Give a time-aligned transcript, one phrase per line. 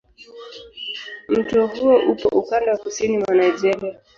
[1.29, 3.99] Mto huo upo ukanda wa kusini mwa Nigeria.